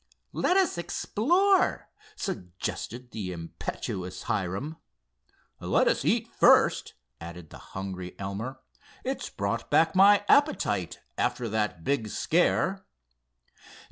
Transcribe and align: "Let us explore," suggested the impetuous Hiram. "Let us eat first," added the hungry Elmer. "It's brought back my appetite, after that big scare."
"Let 0.33 0.57
us 0.57 0.79
explore," 0.79 1.87
suggested 2.15 3.11
the 3.11 3.31
impetuous 3.31 4.23
Hiram. 4.23 4.77
"Let 5.59 5.87
us 5.87 6.03
eat 6.03 6.27
first," 6.27 6.95
added 7.19 7.51
the 7.51 7.59
hungry 7.77 8.15
Elmer. 8.17 8.61
"It's 9.03 9.29
brought 9.29 9.69
back 9.69 9.95
my 9.95 10.25
appetite, 10.27 11.01
after 11.19 11.47
that 11.49 11.83
big 11.83 12.07
scare." 12.07 12.83